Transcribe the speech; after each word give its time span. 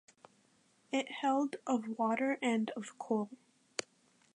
It 0.91 1.11
held 1.11 1.57
of 1.67 1.89
water 1.99 2.39
and 2.41 2.71
of 2.71 2.97
coal. 2.97 3.29